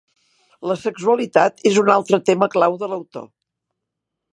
[0.69, 3.33] La sexualitat és un altre tema clau de l'autor.